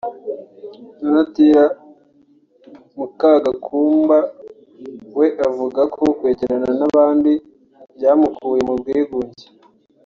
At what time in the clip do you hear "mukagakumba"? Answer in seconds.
2.97-4.17